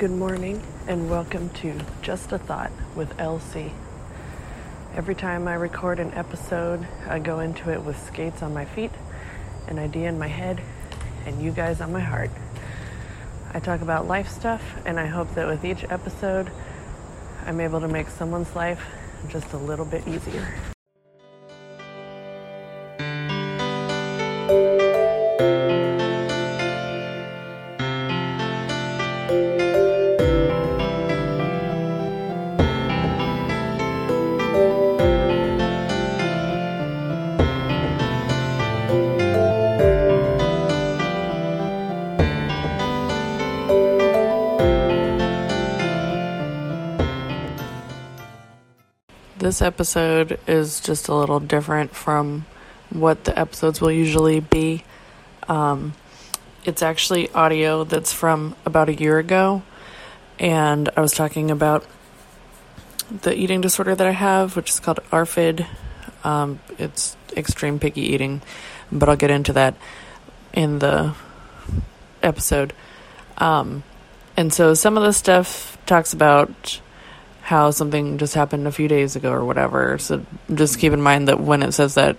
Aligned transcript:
Good 0.00 0.12
morning 0.12 0.62
and 0.86 1.10
welcome 1.10 1.50
to 1.60 1.78
Just 2.00 2.32
a 2.32 2.38
Thought 2.38 2.72
with 2.96 3.20
Elsie. 3.20 3.70
Every 4.94 5.14
time 5.14 5.46
I 5.46 5.52
record 5.52 6.00
an 6.00 6.14
episode, 6.14 6.88
I 7.06 7.18
go 7.18 7.40
into 7.40 7.70
it 7.70 7.82
with 7.82 8.02
skates 8.02 8.42
on 8.42 8.54
my 8.54 8.64
feet, 8.64 8.92
an 9.68 9.78
idea 9.78 10.08
in 10.08 10.18
my 10.18 10.28
head, 10.28 10.62
and 11.26 11.42
you 11.42 11.50
guys 11.50 11.82
on 11.82 11.92
my 11.92 12.00
heart. 12.00 12.30
I 13.52 13.60
talk 13.60 13.82
about 13.82 14.08
life 14.08 14.30
stuff, 14.30 14.62
and 14.86 14.98
I 14.98 15.04
hope 15.04 15.34
that 15.34 15.46
with 15.46 15.66
each 15.66 15.84
episode, 15.90 16.50
I'm 17.44 17.60
able 17.60 17.80
to 17.80 17.88
make 17.88 18.08
someone's 18.08 18.56
life 18.56 18.82
just 19.28 19.52
a 19.52 19.58
little 19.58 19.84
bit 19.84 20.08
easier. 20.08 20.48
This 49.40 49.62
episode 49.62 50.38
is 50.46 50.80
just 50.80 51.08
a 51.08 51.14
little 51.14 51.40
different 51.40 51.96
from 51.96 52.44
what 52.90 53.24
the 53.24 53.38
episodes 53.38 53.80
will 53.80 53.90
usually 53.90 54.40
be. 54.40 54.84
Um, 55.48 55.94
it's 56.66 56.82
actually 56.82 57.30
audio 57.30 57.84
that's 57.84 58.12
from 58.12 58.54
about 58.66 58.90
a 58.90 58.94
year 58.94 59.18
ago, 59.18 59.62
and 60.38 60.90
I 60.94 61.00
was 61.00 61.12
talking 61.12 61.50
about 61.50 61.86
the 63.22 63.34
eating 63.34 63.62
disorder 63.62 63.94
that 63.94 64.06
I 64.06 64.10
have, 64.10 64.56
which 64.56 64.68
is 64.68 64.78
called 64.78 65.00
ARFID. 65.10 65.66
Um, 66.22 66.60
it's 66.76 67.16
extreme 67.34 67.78
picky 67.78 68.02
eating, 68.02 68.42
but 68.92 69.08
I'll 69.08 69.16
get 69.16 69.30
into 69.30 69.54
that 69.54 69.74
in 70.52 70.80
the 70.80 71.14
episode. 72.22 72.74
Um, 73.38 73.84
and 74.36 74.52
so 74.52 74.74
some 74.74 74.98
of 74.98 75.02
the 75.02 75.14
stuff 75.14 75.78
talks 75.86 76.12
about 76.12 76.82
how 77.42 77.70
something 77.70 78.18
just 78.18 78.34
happened 78.34 78.66
a 78.66 78.72
few 78.72 78.88
days 78.88 79.16
ago 79.16 79.32
or 79.32 79.44
whatever. 79.44 79.98
So 79.98 80.24
just 80.52 80.78
keep 80.78 80.92
in 80.92 81.02
mind 81.02 81.28
that 81.28 81.40
when 81.40 81.62
it 81.62 81.72
says 81.72 81.94
that, 81.94 82.16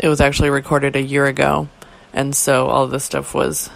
it 0.00 0.08
was 0.08 0.20
actually 0.20 0.50
recorded 0.50 0.96
a 0.96 1.02
year 1.02 1.26
ago. 1.26 1.68
And 2.12 2.34
so 2.34 2.66
all 2.68 2.86
this 2.86 3.04
stuff 3.04 3.34
was 3.34 3.70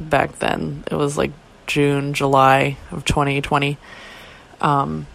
back 0.00 0.38
then. 0.38 0.84
It 0.90 0.94
was 0.94 1.16
like 1.16 1.32
June, 1.66 2.14
July 2.14 2.76
of 2.90 3.04
2020. 3.04 3.78
Um, 4.60 5.06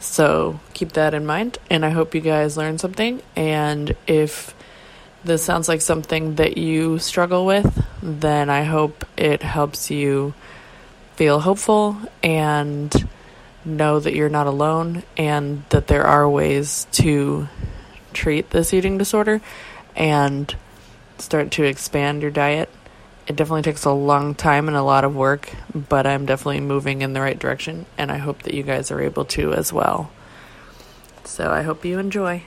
so 0.00 0.58
keep 0.74 0.92
that 0.92 1.14
in 1.14 1.24
mind. 1.26 1.58
And 1.70 1.84
I 1.84 1.90
hope 1.90 2.14
you 2.14 2.20
guys 2.20 2.56
learned 2.56 2.80
something. 2.80 3.22
And 3.36 3.94
if 4.06 4.54
this 5.24 5.44
sounds 5.44 5.68
like 5.68 5.80
something 5.80 6.34
that 6.36 6.58
you 6.58 6.98
struggle 6.98 7.46
with, 7.46 7.86
then 8.02 8.50
I 8.50 8.64
hope 8.64 9.04
it 9.16 9.42
helps 9.42 9.90
you 9.90 10.34
feel 11.14 11.40
hopeful 11.40 11.96
and 12.22 12.92
know 13.64 14.00
that 14.00 14.14
you're 14.14 14.28
not 14.28 14.46
alone 14.46 15.02
and 15.16 15.64
that 15.70 15.86
there 15.86 16.04
are 16.04 16.28
ways 16.28 16.86
to 16.92 17.48
treat 18.12 18.50
this 18.50 18.74
eating 18.74 18.98
disorder 18.98 19.40
and 19.96 20.54
start 21.18 21.50
to 21.52 21.64
expand 21.64 22.22
your 22.22 22.30
diet. 22.30 22.68
It 23.26 23.36
definitely 23.36 23.62
takes 23.62 23.84
a 23.84 23.92
long 23.92 24.34
time 24.34 24.66
and 24.68 24.76
a 24.76 24.82
lot 24.82 25.04
of 25.04 25.14
work, 25.14 25.52
but 25.72 26.06
I'm 26.06 26.26
definitely 26.26 26.60
moving 26.60 27.02
in 27.02 27.12
the 27.12 27.20
right 27.20 27.38
direction, 27.38 27.86
and 27.96 28.10
I 28.10 28.16
hope 28.16 28.42
that 28.42 28.54
you 28.54 28.64
guys 28.64 28.90
are 28.90 29.00
able 29.00 29.24
to 29.26 29.52
as 29.52 29.72
well. 29.72 30.10
So 31.24 31.50
I 31.50 31.62
hope 31.62 31.84
you 31.84 31.98
enjoy. 32.00 32.42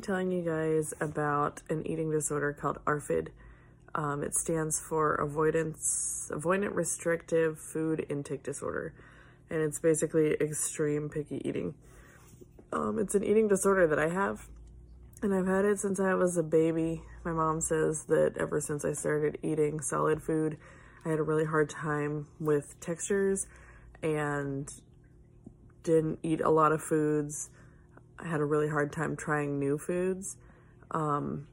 Telling 0.00 0.30
you 0.30 0.42
guys 0.42 0.94
about 1.00 1.62
an 1.68 1.86
eating 1.86 2.10
disorder 2.10 2.52
called 2.52 2.78
ARFID. 2.86 3.28
Um, 3.94 4.22
it 4.22 4.34
stands 4.34 4.80
for 4.80 5.14
avoidance, 5.14 6.30
avoidant 6.32 6.74
restrictive 6.74 7.58
food 7.58 8.06
intake 8.08 8.42
disorder, 8.42 8.94
and 9.50 9.60
it's 9.60 9.80
basically 9.80 10.34
extreme 10.40 11.08
picky 11.08 11.40
eating. 11.44 11.74
Um, 12.72 12.98
it's 12.98 13.14
an 13.14 13.24
eating 13.24 13.48
disorder 13.48 13.86
that 13.86 13.98
I 13.98 14.08
have, 14.08 14.46
and 15.22 15.34
I've 15.34 15.46
had 15.46 15.64
it 15.64 15.80
since 15.80 15.98
I 15.98 16.14
was 16.14 16.36
a 16.36 16.42
baby. 16.42 17.02
My 17.24 17.32
mom 17.32 17.60
says 17.60 18.04
that 18.04 18.36
ever 18.38 18.60
since 18.60 18.84
I 18.84 18.92
started 18.92 19.38
eating 19.42 19.80
solid 19.80 20.22
food, 20.22 20.58
I 21.04 21.10
had 21.10 21.18
a 21.18 21.22
really 21.22 21.46
hard 21.46 21.70
time 21.70 22.26
with 22.38 22.78
textures 22.80 23.46
and 24.02 24.70
didn't 25.82 26.18
eat 26.22 26.40
a 26.40 26.50
lot 26.50 26.72
of 26.72 26.82
foods 26.82 27.50
I 28.18 28.26
had 28.26 28.40
a 28.40 28.44
really 28.44 28.68
hard 28.68 28.92
time 28.92 29.16
trying 29.16 29.58
new 29.58 29.78
foods. 29.78 30.36
Um, 30.90 31.46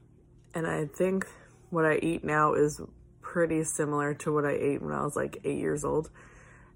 and 0.54 0.66
I 0.66 0.86
think 0.86 1.26
what 1.70 1.84
I 1.84 1.96
eat 1.96 2.24
now 2.24 2.54
is 2.54 2.80
pretty 3.20 3.64
similar 3.64 4.14
to 4.14 4.32
what 4.32 4.44
I 4.44 4.52
ate 4.52 4.82
when 4.82 4.92
I 4.92 5.02
was 5.02 5.16
like 5.16 5.38
eight 5.44 5.58
years 5.58 5.84
old. 5.84 6.10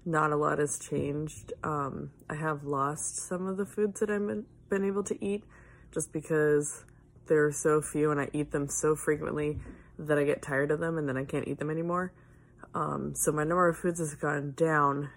Not 0.05 0.31
a 0.31 0.35
lot 0.35 0.59
has 0.59 0.79
changed. 0.79 1.53
Um, 1.63 2.11
I 2.29 2.35
have 2.35 2.63
lost 2.63 3.17
some 3.27 3.47
of 3.47 3.57
the 3.57 3.65
foods 3.65 3.99
that 3.99 4.09
I've 4.09 4.25
been, 4.25 4.45
been 4.69 4.85
able 4.85 5.03
to 5.03 5.25
eat 5.25 5.43
just 5.91 6.11
because 6.11 6.85
there 7.27 7.45
are 7.45 7.51
so 7.51 7.81
few 7.81 8.11
and 8.11 8.19
I 8.19 8.29
eat 8.33 8.51
them 8.51 8.67
so 8.67 8.95
frequently 8.95 9.59
that 9.99 10.17
I 10.17 10.23
get 10.23 10.41
tired 10.41 10.71
of 10.71 10.79
them 10.79 10.97
and 10.97 11.07
then 11.07 11.17
I 11.17 11.25
can't 11.25 11.47
eat 11.47 11.59
them 11.59 11.69
anymore. 11.69 12.13
Um, 12.73 13.13
so 13.15 13.31
my 13.31 13.43
number 13.43 13.67
of 13.67 13.77
foods 13.77 13.99
has 13.99 14.15
gone 14.15 14.53
down 14.55 15.09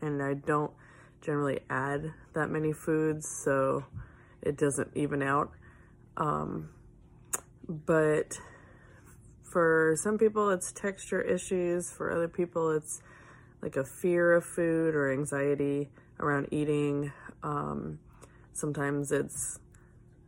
and 0.00 0.22
I 0.22 0.34
don't 0.34 0.72
generally 1.20 1.60
add 1.68 2.12
that 2.34 2.50
many 2.50 2.72
foods, 2.72 3.28
so 3.28 3.84
it 4.42 4.56
doesn't 4.56 4.90
even 4.94 5.22
out. 5.22 5.52
Um, 6.16 6.70
but 7.68 8.38
for 9.42 9.96
some 9.98 10.18
people, 10.18 10.50
it's 10.50 10.72
texture 10.72 11.20
issues. 11.20 11.90
For 11.90 12.10
other 12.10 12.28
people, 12.28 12.70
it's 12.70 13.02
like 13.62 13.76
a 13.76 13.84
fear 13.84 14.34
of 14.34 14.44
food 14.44 14.94
or 14.94 15.12
anxiety 15.12 15.88
around 16.20 16.48
eating. 16.50 17.12
Um, 17.42 17.98
sometimes 18.52 19.12
it's 19.12 19.58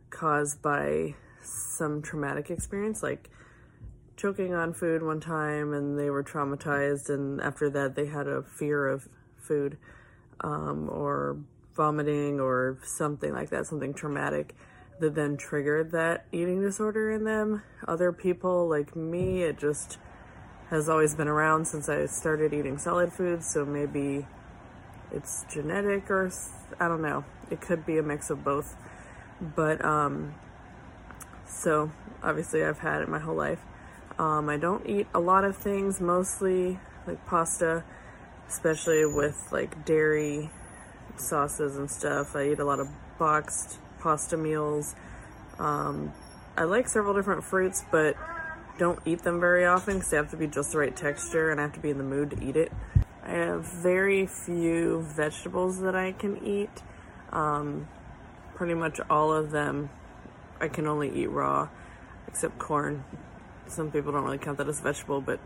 caused 0.09 0.61
by 0.61 1.15
some 1.41 2.01
traumatic 2.01 2.49
experience, 2.49 3.01
like 3.01 3.29
choking 4.15 4.53
on 4.53 4.73
food 4.73 5.01
one 5.01 5.19
time 5.19 5.73
and 5.73 5.97
they 5.97 6.09
were 6.09 6.23
traumatized, 6.23 7.09
and 7.09 7.41
after 7.41 7.69
that, 7.69 7.95
they 7.95 8.05
had 8.05 8.27
a 8.27 8.43
fear 8.43 8.87
of 8.87 9.09
food 9.37 9.77
um, 10.43 10.89
or 10.89 11.37
vomiting 11.75 12.39
or 12.39 12.77
something 12.83 13.33
like 13.33 13.49
that, 13.49 13.65
something 13.65 13.93
traumatic 13.93 14.55
that 14.99 15.15
then 15.15 15.35
triggered 15.35 15.91
that 15.91 16.25
eating 16.31 16.61
disorder 16.61 17.11
in 17.11 17.23
them. 17.23 17.63
Other 17.87 18.11
people 18.11 18.69
like 18.69 18.95
me, 18.95 19.43
it 19.43 19.57
just 19.57 19.97
has 20.69 20.87
always 20.87 21.15
been 21.15 21.27
around 21.27 21.65
since 21.65 21.89
I 21.89 22.05
started 22.05 22.53
eating 22.53 22.77
solid 22.77 23.11
foods, 23.11 23.51
so 23.51 23.65
maybe 23.65 24.25
it's 25.11 25.45
genetic 25.51 26.09
or 26.09 26.31
I 26.79 26.87
don't 26.87 27.01
know. 27.01 27.25
It 27.49 27.59
could 27.59 27.85
be 27.85 27.97
a 27.97 28.03
mix 28.03 28.29
of 28.29 28.43
both. 28.43 28.75
But 29.41 29.83
um 29.83 30.35
so 31.47 31.91
obviously 32.23 32.63
I've 32.63 32.79
had 32.79 33.01
it 33.01 33.09
my 33.09 33.19
whole 33.19 33.35
life. 33.35 33.59
Um 34.17 34.49
I 34.49 34.57
don't 34.57 34.87
eat 34.87 35.07
a 35.13 35.19
lot 35.19 35.43
of 35.43 35.57
things, 35.57 35.99
mostly 35.99 36.79
like 37.07 37.25
pasta 37.25 37.83
especially 38.51 39.05
with 39.05 39.47
like 39.51 39.85
dairy 39.85 40.49
sauces 41.15 41.77
and 41.77 41.89
stuff. 41.89 42.35
I 42.35 42.51
eat 42.51 42.59
a 42.59 42.65
lot 42.65 42.79
of 42.79 42.89
boxed 43.17 43.79
pasta 43.99 44.35
meals. 44.35 44.93
Um, 45.57 46.11
I 46.57 46.65
like 46.65 46.89
several 46.89 47.13
different 47.13 47.45
fruits, 47.45 47.85
but 47.91 48.17
don't 48.77 48.99
eat 49.05 49.23
them 49.23 49.39
very 49.39 49.65
often 49.65 49.95
because 49.95 50.09
they 50.09 50.17
have 50.17 50.31
to 50.31 50.37
be 50.37 50.47
just 50.47 50.73
the 50.73 50.79
right 50.79 50.95
texture 50.95 51.49
and 51.49 51.59
I 51.59 51.63
have 51.63 51.73
to 51.73 51.79
be 51.79 51.89
in 51.89 51.97
the 51.97 52.03
mood 52.03 52.31
to 52.31 52.43
eat 52.43 52.57
it. 52.57 52.71
I 53.23 53.31
have 53.31 53.65
very 53.65 54.25
few 54.25 55.01
vegetables 55.01 55.79
that 55.79 55.95
I 55.95 56.11
can 56.11 56.45
eat. 56.45 56.83
Um, 57.31 57.87
pretty 58.55 58.73
much 58.73 58.99
all 59.09 59.31
of 59.31 59.51
them 59.51 59.89
I 60.59 60.67
can 60.67 60.87
only 60.87 61.09
eat 61.09 61.27
raw, 61.27 61.69
except 62.27 62.59
corn. 62.59 63.05
Some 63.67 63.91
people 63.91 64.11
don't 64.11 64.25
really 64.25 64.37
count 64.37 64.57
that 64.57 64.67
as 64.67 64.81
vegetable, 64.81 65.21
but 65.21 65.39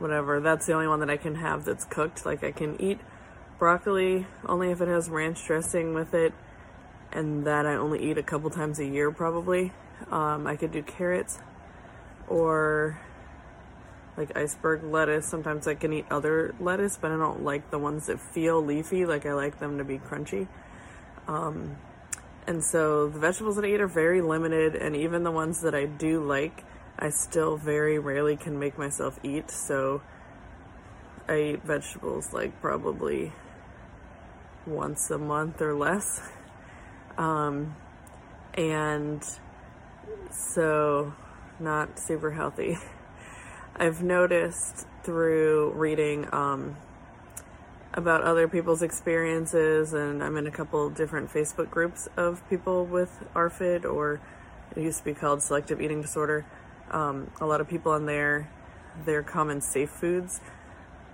whatever. 0.00 0.40
That's 0.40 0.66
the 0.66 0.72
only 0.72 0.88
one 0.88 1.00
that 1.00 1.10
I 1.10 1.16
can 1.16 1.36
have 1.36 1.64
that's 1.64 1.84
cooked. 1.84 2.26
Like 2.26 2.42
I 2.42 2.50
can 2.50 2.80
eat 2.80 2.98
broccoli 3.58 4.26
only 4.46 4.70
if 4.70 4.80
it 4.80 4.88
has 4.88 5.08
ranch 5.08 5.44
dressing 5.46 5.94
with 5.94 6.14
it, 6.14 6.32
and 7.12 7.46
that 7.46 7.66
I 7.66 7.74
only 7.76 8.10
eat 8.10 8.18
a 8.18 8.22
couple 8.22 8.50
times 8.50 8.78
a 8.78 8.86
year 8.86 9.10
probably. 9.10 9.72
Um, 10.10 10.46
I 10.46 10.56
could 10.56 10.72
do 10.72 10.82
carrots 10.82 11.38
or 12.26 13.00
like 14.16 14.36
iceberg 14.36 14.82
lettuce. 14.84 15.26
Sometimes 15.26 15.66
I 15.66 15.74
can 15.74 15.92
eat 15.92 16.06
other 16.10 16.54
lettuce, 16.58 16.98
but 17.00 17.10
I 17.10 17.16
don't 17.16 17.44
like 17.44 17.70
the 17.70 17.78
ones 17.78 18.06
that 18.06 18.20
feel 18.20 18.64
leafy. 18.64 19.06
Like 19.06 19.26
I 19.26 19.34
like 19.34 19.58
them 19.58 19.78
to 19.78 19.84
be 19.84 19.98
crunchy. 19.98 20.48
Um, 21.28 21.76
and 22.46 22.64
so 22.64 23.08
the 23.08 23.18
vegetables 23.18 23.56
that 23.56 23.64
I 23.64 23.68
eat 23.68 23.80
are 23.80 23.86
very 23.86 24.22
limited, 24.22 24.74
and 24.74 24.96
even 24.96 25.22
the 25.22 25.30
ones 25.30 25.60
that 25.60 25.74
I 25.74 25.86
do 25.86 26.24
like, 26.24 26.64
I 27.00 27.10
still 27.10 27.56
very 27.56 27.98
rarely 27.98 28.36
can 28.36 28.58
make 28.58 28.76
myself 28.76 29.18
eat. 29.22 29.50
So 29.50 30.02
I 31.28 31.40
eat 31.40 31.62
vegetables 31.62 32.32
like 32.32 32.60
probably 32.60 33.32
once 34.66 35.10
a 35.10 35.18
month 35.18 35.62
or 35.62 35.74
less. 35.74 36.20
Um, 37.16 37.74
and 38.54 39.24
so 40.30 41.14
not 41.58 41.98
super 41.98 42.30
healthy. 42.32 42.78
I've 43.76 44.02
noticed 44.02 44.86
through 45.02 45.72
reading 45.72 46.28
um, 46.32 46.76
about 47.94 48.22
other 48.22 48.46
people's 48.46 48.82
experiences, 48.82 49.94
and 49.94 50.22
I'm 50.22 50.36
in 50.36 50.46
a 50.46 50.50
couple 50.50 50.90
different 50.90 51.32
Facebook 51.32 51.70
groups 51.70 52.08
of 52.16 52.46
people 52.50 52.84
with 52.84 53.24
ARFID, 53.34 53.84
or 53.84 54.20
it 54.76 54.82
used 54.82 54.98
to 54.98 55.04
be 55.04 55.14
called 55.14 55.42
selective 55.42 55.80
eating 55.80 56.02
disorder. 56.02 56.44
Um, 56.90 57.30
a 57.40 57.46
lot 57.46 57.60
of 57.60 57.68
people 57.68 57.92
on 57.92 58.06
there, 58.06 58.50
their 59.04 59.22
common 59.22 59.60
safe 59.60 59.90
foods 59.90 60.40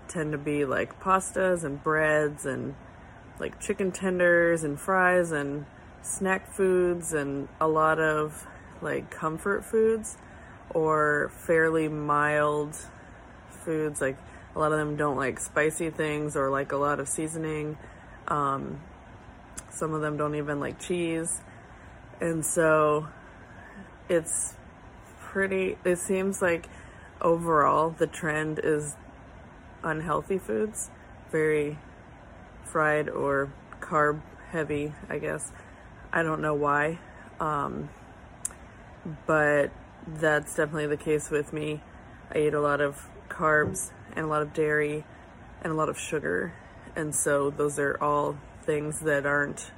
tend 0.08 0.32
to 0.32 0.38
be 0.38 0.64
like 0.64 1.00
pastas 1.00 1.64
and 1.64 1.82
breads 1.82 2.46
and 2.46 2.74
like 3.38 3.60
chicken 3.60 3.92
tenders 3.92 4.64
and 4.64 4.80
fries 4.80 5.32
and 5.32 5.66
snack 6.02 6.50
foods 6.50 7.12
and 7.12 7.48
a 7.60 7.68
lot 7.68 7.98
of 7.98 8.46
like 8.80 9.10
comfort 9.10 9.64
foods 9.64 10.16
or 10.70 11.30
fairly 11.46 11.88
mild 11.88 12.76
foods 13.50 14.00
like 14.00 14.16
a 14.56 14.58
lot 14.58 14.72
of 14.72 14.78
them 14.78 14.96
don't 14.96 15.16
like 15.16 15.38
spicy 15.38 15.90
things 15.90 16.34
or 16.34 16.48
like 16.48 16.72
a 16.72 16.76
lot 16.76 16.98
of 16.98 17.08
seasoning. 17.08 17.76
Um, 18.26 18.80
some 19.70 19.92
of 19.92 20.00
them 20.00 20.16
don't 20.16 20.34
even 20.34 20.60
like 20.60 20.80
cheese. 20.80 21.42
And 22.22 22.44
so 22.44 23.06
it's 24.08 24.55
pretty, 25.36 25.76
it 25.84 25.98
seems 25.98 26.40
like 26.40 26.66
overall 27.20 27.90
the 27.90 28.06
trend 28.06 28.58
is 28.64 28.96
unhealthy 29.82 30.38
foods, 30.38 30.88
very 31.30 31.78
fried 32.64 33.06
or 33.10 33.52
carb 33.78 34.22
heavy, 34.50 34.94
I 35.10 35.18
guess. 35.18 35.52
I 36.10 36.22
don't 36.22 36.40
know 36.40 36.54
why. 36.54 36.98
Um, 37.38 37.90
but 39.26 39.72
that's 40.06 40.56
definitely 40.56 40.86
the 40.86 40.96
case 40.96 41.28
with 41.28 41.52
me. 41.52 41.82
I 42.34 42.38
eat 42.38 42.54
a 42.54 42.60
lot 42.62 42.80
of 42.80 43.06
carbs 43.28 43.90
and 44.14 44.24
a 44.24 44.28
lot 44.30 44.40
of 44.40 44.54
dairy 44.54 45.04
and 45.60 45.70
a 45.70 45.76
lot 45.76 45.90
of 45.90 45.98
sugar. 45.98 46.54
And 46.96 47.14
so 47.14 47.50
those 47.50 47.78
are 47.78 48.02
all 48.02 48.38
things 48.62 49.00
that 49.00 49.26
aren't 49.26 49.70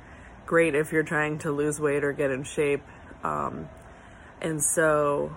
great 0.47 0.77
if 0.77 0.93
you're 0.93 1.03
trying 1.03 1.41
to 1.41 1.51
lose 1.51 1.81
weight 1.81 2.05
or 2.05 2.13
get 2.13 2.31
in 2.31 2.45
shape. 2.45 2.85
Um, 3.25 3.69
and 4.41 4.63
so 4.63 5.35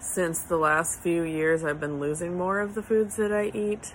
since 0.00 0.42
the 0.42 0.56
last 0.56 1.00
few 1.00 1.22
years, 1.22 1.62
I've 1.62 1.78
been 1.78 2.00
losing 2.00 2.36
more 2.36 2.58
of 2.60 2.74
the 2.74 2.82
foods 2.82 3.16
that 3.16 3.32
I 3.32 3.50
eat. 3.54 3.92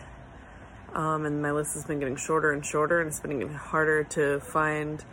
Um, 0.94 1.26
and 1.26 1.42
my 1.42 1.52
list 1.52 1.74
has 1.74 1.84
been 1.84 2.00
getting 2.00 2.16
shorter 2.16 2.54
and 2.54 2.66
shorter, 2.66 3.02
and 3.02 3.10
it's 3.10 3.20
been 3.20 3.40
getting 3.40 3.54
harder 3.54 4.04
to 4.04 4.40
find 4.40 5.04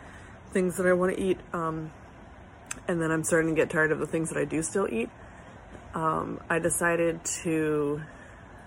things 0.51 0.77
that 0.77 0.85
I 0.85 0.93
want 0.93 1.15
to 1.15 1.21
eat. 1.21 1.39
Um, 1.51 1.91
and 2.87 3.01
then 3.01 3.11
I'm 3.11 3.23
starting 3.23 3.55
to 3.55 3.59
get 3.59 3.71
tired 3.71 3.91
of 3.91 3.99
the 3.99 4.05
things 4.05 4.29
that 4.29 4.37
I 4.37 4.45
do 4.45 4.61
still 4.61 4.87
eat. 4.87 5.09
Um, 5.95 6.39
I 6.49 6.59
decided 6.59 7.25
to 7.43 8.01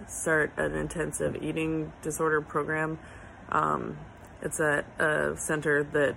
start 0.09 0.53
an 0.57 0.75
intensive 0.75 1.43
eating 1.43 1.93
disorder 2.03 2.41
program. 2.41 2.99
Um, 3.51 3.99
it's 4.43 4.61
at 4.61 4.85
a 5.01 5.37
center 5.37 5.85
that 5.85 6.17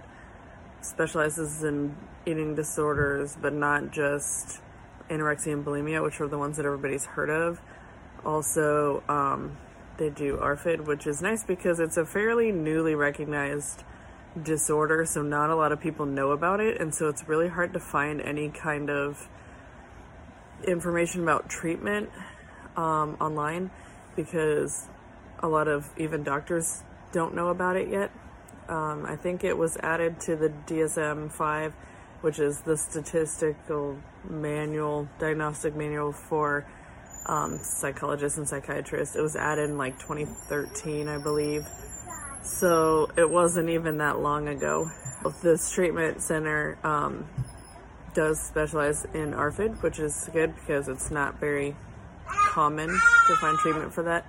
specializes 0.82 1.64
in 1.64 1.96
eating 2.26 2.56
disorders, 2.56 3.38
but 3.40 3.54
not 3.54 3.92
just 3.92 4.60
anorexia 5.10 5.54
and 5.54 5.66
bulimia, 5.66 6.04
which 6.04 6.20
are 6.22 6.28
the 6.28 6.38
ones 6.38 6.58
that 6.58 6.66
everybody's 6.66 7.06
heard 7.06 7.30
of. 7.30 7.60
Also, 8.26 9.04
um, 9.08 9.58
they 9.98 10.10
do 10.10 10.38
ARFID, 10.38 10.86
which 10.86 11.08
is 11.08 11.22
nice 11.22 11.44
because 11.44 11.80
it's 11.80 11.98
a 11.98 12.06
fairly 12.06 12.52
newly 12.52 12.96
recognized 12.96 13.84
disorder, 14.42 15.06
so 15.06 15.22
not 15.22 15.50
a 15.50 15.56
lot 15.56 15.72
of 15.72 15.80
people 15.80 16.06
know 16.06 16.32
about 16.32 16.60
it, 16.60 16.80
and 16.80 16.94
so 16.94 17.10
it's 17.10 17.28
really 17.28 17.48
hard 17.48 17.74
to 17.74 17.80
find 17.80 18.22
any 18.22 18.50
kind 18.50 18.90
of 18.90 19.28
information 20.66 21.24
about 21.24 21.50
treatment 21.50 22.10
um, 22.76 23.18
online 23.20 23.70
because 24.16 24.88
a 25.40 25.48
lot 25.48 25.68
of 25.68 25.90
even 25.98 26.24
doctors 26.24 26.84
don't 27.12 27.34
know 27.34 27.48
about 27.48 27.76
it 27.76 27.90
yet. 27.90 28.12
Um, 28.68 29.06
I 29.06 29.16
think 29.16 29.44
it 29.44 29.58
was 29.58 29.78
added 29.78 30.20
to 30.22 30.36
the 30.36 30.50
DSM 30.68 31.32
5, 31.32 31.74
which 32.22 32.40
is 32.40 32.62
the 32.62 32.76
statistical 32.78 33.98
manual, 34.30 35.08
diagnostic 35.20 35.76
manual 35.76 36.12
for 36.12 36.66
um, 37.26 37.60
psychologists 37.62 38.38
and 38.38 38.48
psychiatrists. 38.48 39.16
It 39.16 39.22
was 39.22 39.36
added 39.36 39.70
in 39.70 39.78
like 39.78 40.00
2013, 40.00 41.08
I 41.08 41.18
believe. 41.18 41.66
So 42.42 43.10
it 43.18 43.30
wasn't 43.30 43.70
even 43.70 43.98
that 43.98 44.20
long 44.20 44.48
ago. 44.48 44.90
This 45.42 45.72
treatment 45.72 46.22
center 46.22 46.78
um, 46.84 47.28
does 48.14 48.40
specialize 48.42 49.06
in 49.14 49.34
ARFID, 49.34 49.82
which 49.84 50.00
is 50.00 50.30
good 50.34 50.56
because 50.56 50.88
it's 50.88 51.12
not 51.12 51.40
very 51.40 51.76
common 52.28 52.90
to 52.90 53.36
find 53.36 53.58
treatment 53.60 53.94
for 53.94 54.04
that. 54.04 54.26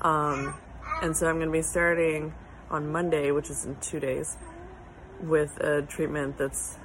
Um, 0.00 0.54
and 1.02 1.16
so 1.16 1.28
I'm 1.28 1.36
going 1.36 1.48
to 1.48 1.52
be 1.52 1.62
starting 1.62 2.34
on 2.70 2.90
Monday, 2.90 3.30
which 3.30 3.50
is 3.50 3.64
in 3.64 3.76
two 3.76 4.00
days, 4.00 4.36
with 5.20 5.58
a 5.60 5.82
treatment 5.82 6.38
that's 6.38 6.78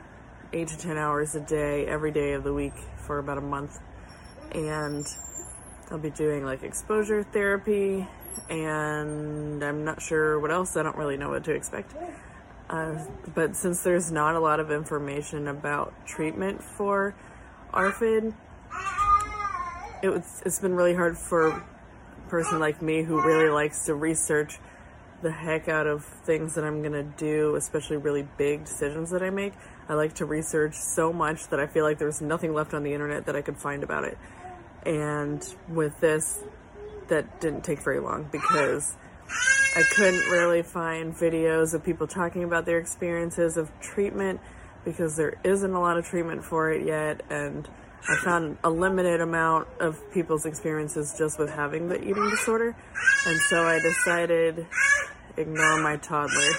eight 0.54 0.68
to 0.70 0.78
10 0.78 0.98
hours 0.98 1.36
a 1.36 1.40
day, 1.40 1.86
every 1.86 2.12
day 2.12 2.34
of 2.34 2.44
the 2.44 2.54
week 2.54 2.74
for 3.06 3.20
about 3.20 3.38
a 3.38 3.42
month. 3.42 3.80
And 4.52 5.06
I'll 5.92 5.98
be 5.98 6.10
doing 6.10 6.46
like 6.46 6.64
exposure 6.64 7.24
therapy, 7.24 8.08
and 8.50 9.64
I'm 9.64 9.84
not 9.84 10.02
sure 10.02 10.40
what 10.40 10.52
else. 10.52 10.78
I 10.78 10.84
don't 10.84 10.98
really 10.98 11.18
know 11.18 11.30
what 11.30 11.44
to 11.46 11.52
expect. 11.52 11.94
Uh, 12.70 13.00
but 13.34 13.56
since 13.56 13.84
there's 13.84 14.12
not 14.12 14.36
a 14.36 14.40
lot 14.40 14.60
of 14.60 14.72
information 14.72 15.48
about 15.48 15.94
treatment 16.06 16.62
for 16.62 17.16
ARFID, 17.74 18.34
it 20.04 20.10
was, 20.10 20.44
it's 20.46 20.60
been 20.60 20.76
really 20.76 20.94
hard 20.94 21.18
for 21.18 21.48
a 21.48 21.64
person 22.28 22.60
like 22.60 22.82
me 22.82 23.04
who 23.04 23.22
really 23.22 23.50
likes 23.50 23.86
to 23.86 23.96
research 23.96 24.60
the 25.22 25.32
heck 25.32 25.68
out 25.68 25.88
of 25.88 26.06
things 26.06 26.56
that 26.56 26.64
I'm 26.64 26.84
gonna 26.84 27.04
do, 27.04 27.56
especially 27.56 27.98
really 27.98 28.28
big 28.38 28.66
decisions 28.66 29.10
that 29.12 29.24
I 29.24 29.30
make. 29.30 29.54
I 29.90 29.94
like 29.94 30.14
to 30.16 30.26
research 30.26 30.76
so 30.76 31.12
much 31.12 31.48
that 31.48 31.60
I 31.60 31.68
feel 31.68 31.84
like 31.84 31.98
there's 31.98 32.22
nothing 32.22 32.54
left 32.54 32.74
on 32.74 32.84
the 32.84 32.94
internet 32.94 33.26
that 33.26 33.36
I 33.36 33.42
could 33.42 33.58
find 33.58 33.84
about 33.84 34.04
it. 34.04 34.18
And 34.86 35.44
with 35.70 36.00
this, 36.00 36.44
that 37.08 37.42
didn't 37.42 37.64
take 37.64 37.84
very 37.84 38.00
long 38.00 38.30
because 38.32 38.96
I 39.76 39.84
couldn't 39.96 40.30
really 40.30 40.62
find 40.62 41.14
videos 41.14 41.74
of 41.74 41.84
people 41.84 42.08
talking 42.08 42.44
about 42.44 42.66
their 42.66 42.80
experiences 42.80 43.58
of 43.58 43.72
treatment 43.80 44.40
because 44.86 45.16
there 45.16 45.38
isn't 45.44 45.74
a 45.74 45.80
lot 45.80 45.98
of 45.98 46.06
treatment 46.06 46.44
for 46.44 46.72
it 46.72 46.86
yet. 46.86 47.22
And 47.30 47.68
I 48.10 48.16
found 48.24 48.58
a 48.64 48.70
limited 48.70 49.20
amount 49.20 49.68
of 49.80 50.00
people's 50.14 50.46
experiences 50.46 51.16
just 51.18 51.38
with 51.38 51.50
having 51.50 51.90
the 51.90 52.00
eating 52.02 52.30
disorder. 52.30 52.76
And 53.26 53.40
so 53.42 53.68
I 53.68 53.80
decided 53.80 54.66
ignore 55.38 55.82
my 55.82 55.98
toddler. 55.98 56.52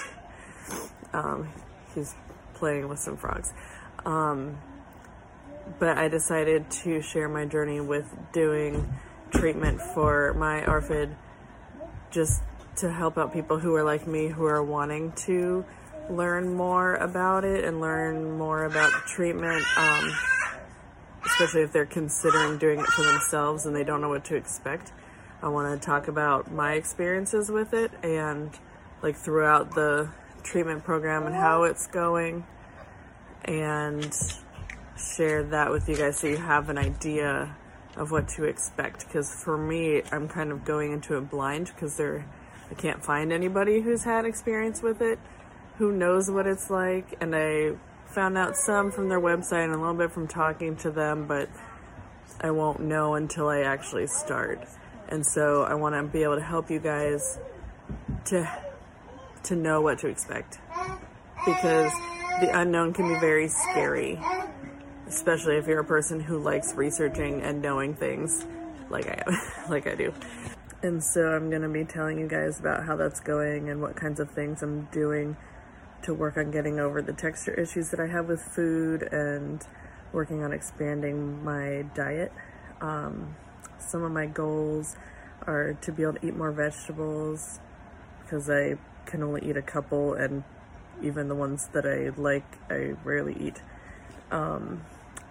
Um, 1.13 1.49
he's 1.93 2.15
playing 2.53 2.87
with 2.87 2.99
some 2.99 3.17
frogs. 3.17 3.53
Um, 4.05 4.57
but 5.77 5.97
I 5.97 6.07
decided 6.07 6.69
to 6.71 7.01
share 7.01 7.29
my 7.29 7.45
journey 7.45 7.79
with 7.79 8.05
doing 8.31 8.91
treatment 9.31 9.81
for 9.81 10.33
my 10.33 10.61
ARFID 10.61 11.15
just 12.11 12.41
to 12.77 12.91
help 12.91 13.17
out 13.17 13.33
people 13.33 13.59
who 13.59 13.75
are 13.75 13.83
like 13.83 14.07
me 14.07 14.27
who 14.27 14.45
are 14.45 14.63
wanting 14.63 15.11
to 15.11 15.65
learn 16.09 16.53
more 16.53 16.95
about 16.95 17.43
it 17.43 17.63
and 17.63 17.79
learn 17.79 18.37
more 18.37 18.65
about 18.65 18.91
treatment, 19.05 19.63
um, 19.77 20.11
especially 21.25 21.61
if 21.61 21.71
they're 21.71 21.85
considering 21.85 22.57
doing 22.57 22.79
it 22.79 22.85
for 22.87 23.03
themselves 23.03 23.65
and 23.65 23.75
they 23.75 23.83
don't 23.83 24.01
know 24.01 24.09
what 24.09 24.25
to 24.25 24.35
expect. 24.35 24.91
I 25.41 25.49
want 25.49 25.79
to 25.79 25.85
talk 25.85 26.07
about 26.07 26.51
my 26.51 26.73
experiences 26.73 27.49
with 27.49 27.73
it 27.73 27.91
and 28.03 28.49
like 29.01 29.15
throughout 29.15 29.73
the 29.75 30.09
treatment 30.43 30.83
program 30.83 31.25
and 31.25 31.35
how 31.35 31.63
it's 31.63 31.87
going 31.87 32.45
and 33.45 34.13
share 34.97 35.43
that 35.43 35.71
with 35.71 35.87
you 35.87 35.95
guys 35.95 36.17
so 36.17 36.27
you 36.27 36.37
have 36.37 36.69
an 36.69 36.77
idea 36.77 37.55
of 37.95 38.11
what 38.11 38.27
to 38.27 38.43
expect. 38.43 39.07
Because 39.07 39.33
for 39.43 39.57
me 39.57 40.01
i'm 40.11 40.27
kind 40.27 40.51
of 40.51 40.65
going 40.65 40.91
into 40.91 41.17
it 41.17 41.29
blind 41.29 41.67
because 41.67 41.97
there 41.97 42.25
i 42.69 42.73
can't 42.73 43.03
find 43.03 43.31
anybody 43.31 43.81
who's 43.81 44.03
had 44.03 44.25
experience 44.25 44.81
with 44.81 45.01
it 45.01 45.19
who 45.77 45.91
knows 45.91 46.29
what 46.29 46.45
it's 46.45 46.69
like 46.69 47.17
and 47.21 47.35
i 47.35 47.71
found 48.05 48.37
out 48.37 48.55
some 48.55 48.91
from 48.91 49.07
their 49.07 49.19
website 49.19 49.63
and 49.63 49.73
a 49.73 49.77
little 49.77 49.93
bit 49.93 50.11
from 50.11 50.27
talking 50.27 50.75
to 50.75 50.91
them 50.91 51.27
but 51.27 51.49
i 52.41 52.51
won't 52.51 52.79
know 52.79 53.15
until 53.15 53.47
i 53.49 53.61
actually 53.61 54.07
start. 54.07 54.67
And 55.07 55.25
so 55.25 55.63
i 55.63 55.73
want 55.73 55.95
to 55.95 56.03
be 56.03 56.23
able 56.23 56.35
to 56.35 56.43
help 56.43 56.69
you 56.69 56.79
guys 56.79 57.39
to 58.25 58.68
to 59.43 59.55
know 59.55 59.81
what 59.81 59.99
to 59.99 60.07
expect 60.07 60.59
because 61.45 61.91
the 62.41 62.49
unknown 62.53 62.93
can 62.93 63.07
be 63.13 63.19
very 63.19 63.47
scary, 63.47 64.19
especially 65.07 65.57
if 65.57 65.67
you're 65.67 65.79
a 65.79 65.85
person 65.85 66.19
who 66.19 66.39
likes 66.39 66.73
researching 66.73 67.41
and 67.41 67.61
knowing 67.61 67.93
things 67.93 68.45
like 68.89 69.07
I 69.07 69.23
am, 69.25 69.37
like 69.69 69.87
I 69.87 69.95
do. 69.95 70.13
And 70.81 71.03
so 71.03 71.27
I'm 71.27 71.49
going 71.49 71.61
to 71.61 71.69
be 71.69 71.83
telling 71.83 72.19
you 72.19 72.27
guys 72.27 72.59
about 72.59 72.85
how 72.85 72.95
that's 72.95 73.19
going 73.19 73.69
and 73.69 73.81
what 73.81 73.95
kinds 73.95 74.19
of 74.19 74.31
things 74.31 74.63
I'm 74.63 74.85
doing 74.91 75.35
to 76.03 76.13
work 76.13 76.37
on 76.37 76.51
getting 76.51 76.79
over 76.79 77.01
the 77.01 77.11
texture 77.11 77.53
issues 77.53 77.89
that 77.89 77.99
I 77.99 78.07
have 78.07 78.27
with 78.27 78.41
food 78.41 79.03
and 79.03 79.65
working 80.13 80.43
on 80.43 80.53
expanding 80.53 81.43
my 81.43 81.85
diet. 81.93 82.31
Um, 82.79 83.35
some 83.77 84.03
of 84.03 84.11
my 84.11 84.25
goals 84.25 84.95
are 85.45 85.73
to 85.81 85.91
be 85.91 86.03
able 86.03 86.13
to 86.13 86.27
eat 86.27 86.35
more 86.35 86.51
vegetables 86.51 87.59
because 88.21 88.49
I 88.49 88.77
can 89.09 89.23
only 89.23 89.49
eat 89.49 89.57
a 89.57 89.61
couple 89.61 90.13
and 90.13 90.43
even 91.01 91.27
the 91.27 91.35
ones 91.35 91.67
that 91.73 91.85
I 91.85 92.09
like, 92.21 92.45
I 92.69 92.95
rarely 93.03 93.35
eat. 93.39 93.61
Um, 94.31 94.81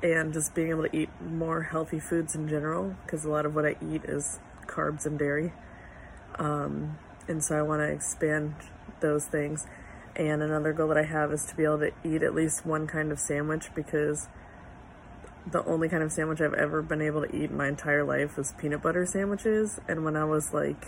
and 0.02 0.32
just 0.32 0.54
being 0.54 0.70
able 0.70 0.84
to 0.84 0.96
eat 0.96 1.08
more 1.20 1.62
healthy 1.62 1.98
foods 1.98 2.34
in 2.34 2.48
general 2.48 2.96
because 3.04 3.24
a 3.24 3.30
lot 3.30 3.46
of 3.46 3.54
what 3.54 3.64
I 3.64 3.76
eat 3.82 4.04
is 4.04 4.38
carbs 4.66 5.06
and 5.06 5.18
dairy. 5.18 5.52
Um, 6.38 6.98
and 7.26 7.42
so 7.44 7.58
I 7.58 7.62
want 7.62 7.80
to 7.80 7.88
expand 7.88 8.54
those 9.00 9.26
things. 9.26 9.66
And 10.16 10.42
another 10.42 10.72
goal 10.72 10.88
that 10.88 10.98
I 10.98 11.04
have 11.04 11.32
is 11.32 11.44
to 11.46 11.56
be 11.56 11.64
able 11.64 11.78
to 11.80 11.92
eat 12.04 12.22
at 12.22 12.34
least 12.34 12.66
one 12.66 12.86
kind 12.86 13.12
of 13.12 13.18
sandwich 13.18 13.70
because 13.74 14.28
the 15.46 15.64
only 15.64 15.88
kind 15.88 16.02
of 16.02 16.12
sandwich 16.12 16.40
I've 16.40 16.54
ever 16.54 16.82
been 16.82 17.00
able 17.00 17.26
to 17.26 17.34
eat 17.34 17.50
in 17.50 17.56
my 17.56 17.68
entire 17.68 18.04
life 18.04 18.36
was 18.36 18.52
peanut 18.58 18.82
butter 18.82 19.06
sandwiches. 19.06 19.80
And 19.88 20.04
when 20.04 20.16
I 20.16 20.24
was 20.24 20.52
like 20.52 20.86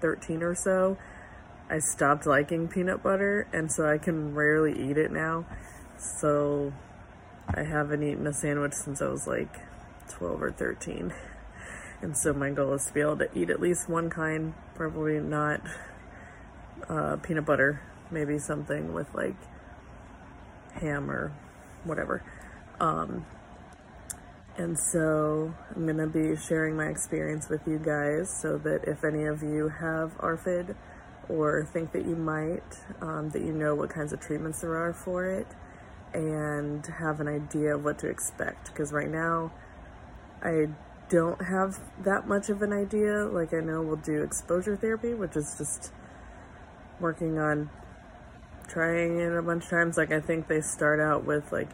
13 0.00 0.42
or 0.42 0.54
so, 0.54 0.98
I 1.70 1.78
stopped 1.78 2.26
liking 2.26 2.66
peanut 2.66 3.00
butter, 3.00 3.46
and 3.52 3.70
so 3.70 3.88
I 3.88 3.96
can 3.96 4.34
rarely 4.34 4.72
eat 4.72 4.98
it 4.98 5.12
now. 5.12 5.46
So 5.96 6.72
I 7.46 7.62
haven't 7.62 8.02
eaten 8.02 8.26
a 8.26 8.32
sandwich 8.32 8.72
since 8.72 9.00
I 9.00 9.06
was 9.06 9.28
like 9.28 9.54
12 10.08 10.42
or 10.42 10.50
13. 10.50 11.14
And 12.02 12.16
so 12.16 12.32
my 12.32 12.48
goal 12.48 12.72
is 12.72 12.86
to 12.86 12.94
be 12.94 13.02
able 13.02 13.18
to 13.18 13.28
eat 13.38 13.50
at 13.50 13.60
least 13.60 13.86
one 13.86 14.08
kind, 14.08 14.54
probably 14.74 15.20
not 15.20 15.60
uh, 16.88 17.16
peanut 17.16 17.44
butter, 17.44 17.82
maybe 18.10 18.38
something 18.38 18.94
with 18.94 19.06
like 19.14 19.36
ham 20.80 21.10
or 21.10 21.30
whatever. 21.84 22.22
Um, 22.80 23.26
and 24.56 24.78
so 24.78 25.52
I'm 25.76 25.84
going 25.84 25.98
to 25.98 26.06
be 26.06 26.36
sharing 26.36 26.74
my 26.74 26.86
experience 26.86 27.50
with 27.50 27.60
you 27.66 27.78
guys 27.78 28.34
so 28.40 28.56
that 28.56 28.84
if 28.84 29.04
any 29.04 29.24
of 29.24 29.42
you 29.42 29.68
have 29.68 30.16
ARFID 30.18 30.74
or 31.30 31.64
think 31.64 31.92
that 31.92 32.04
you 32.04 32.16
might, 32.16 32.78
um, 33.00 33.30
that 33.30 33.42
you 33.42 33.52
know 33.52 33.74
what 33.74 33.90
kinds 33.90 34.12
of 34.12 34.20
treatments 34.20 34.60
there 34.60 34.76
are 34.76 34.92
for 34.92 35.26
it 35.26 35.46
and 36.12 36.84
have 36.86 37.20
an 37.20 37.28
idea 37.28 37.76
of 37.76 37.84
what 37.84 37.98
to 38.00 38.08
expect. 38.08 38.66
Because 38.66 38.92
right 38.92 39.08
now, 39.08 39.52
I 40.42 40.68
don't 41.08 41.40
have 41.42 41.78
that 42.02 42.26
much 42.26 42.48
of 42.48 42.62
an 42.62 42.72
idea. 42.72 43.24
Like, 43.24 43.54
I 43.54 43.60
know 43.60 43.82
we'll 43.82 43.96
do 43.96 44.22
exposure 44.22 44.76
therapy, 44.76 45.14
which 45.14 45.36
is 45.36 45.54
just 45.56 45.92
working 46.98 47.38
on 47.38 47.70
trying 48.68 49.20
it 49.20 49.32
a 49.32 49.42
bunch 49.42 49.64
of 49.64 49.70
times. 49.70 49.96
Like, 49.96 50.10
I 50.10 50.20
think 50.20 50.48
they 50.48 50.60
start 50.60 51.00
out 51.00 51.24
with 51.24 51.52
like 51.52 51.70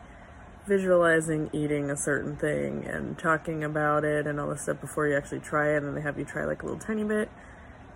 visualizing 0.66 1.48
eating 1.52 1.90
a 1.90 1.96
certain 1.96 2.36
thing 2.36 2.84
and 2.84 3.18
talking 3.18 3.64
about 3.64 4.04
it 4.04 4.26
and 4.26 4.38
all 4.40 4.50
this 4.50 4.62
stuff 4.62 4.80
before 4.80 5.06
you 5.06 5.16
actually 5.16 5.40
try 5.40 5.74
it, 5.76 5.82
and 5.82 5.96
they 5.96 6.02
have 6.02 6.18
you 6.18 6.24
try 6.24 6.44
like 6.44 6.62
a 6.62 6.66
little 6.66 6.80
tiny 6.80 7.04
bit 7.04 7.30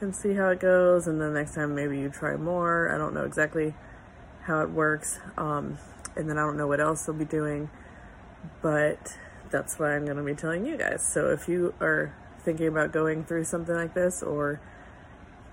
and 0.01 0.15
see 0.15 0.35
how 0.35 0.49
it 0.49 0.61
goes. 0.61 1.07
And 1.07 1.21
then 1.21 1.35
next 1.35 1.55
time, 1.55 1.75
maybe 1.75 1.99
you 1.99 2.09
try 2.09 2.37
more. 2.37 2.93
I 2.93 2.99
don't 2.99 3.15
know 3.15 3.25
exactly 3.25 3.75
how 4.43 4.61
it 4.63 4.71
works. 4.71 5.19
Um, 5.37 5.79
and 6.17 6.29
then 6.29 6.39
I 6.39 6.43
don't 6.43 6.57
know 6.57 6.67
what 6.67 6.81
else 6.81 7.05
they'll 7.05 7.15
be 7.15 7.25
doing, 7.25 7.71
but 8.63 9.17
that's 9.51 9.79
why 9.79 9.95
I'm 9.95 10.05
going 10.05 10.17
to 10.17 10.23
be 10.23 10.35
telling 10.35 10.67
you 10.67 10.77
guys. 10.77 11.07
So 11.07 11.31
if 11.31 11.49
you 11.49 11.75
are 11.81 12.15
thinking 12.45 12.67
about 12.67 12.93
going 12.93 13.25
through 13.25 13.45
something 13.45 13.75
like 13.75 13.95
this 13.95 14.23
or 14.23 14.61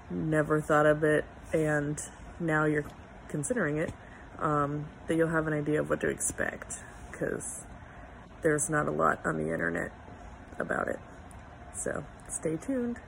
never 0.10 0.62
thought 0.62 0.86
of 0.86 1.04
it 1.04 1.26
and 1.54 2.02
now 2.40 2.66
you're 2.66 2.86
considering 3.28 3.78
it, 3.78 3.94
um, 4.40 4.88
that 5.08 5.16
you'll 5.16 5.30
have 5.30 5.48
an 5.48 5.54
idea 5.54 5.82
of 5.82 5.90
what 5.90 6.00
to 6.02 6.08
expect 6.08 6.84
because 7.12 7.66
there's 8.44 8.70
not 8.70 8.88
a 8.88 8.92
lot 8.92 9.20
on 9.26 9.38
the 9.38 9.52
internet 9.52 9.92
about 10.60 10.88
it. 10.88 11.00
So 11.74 12.06
stay 12.30 12.56
tuned. 12.56 13.00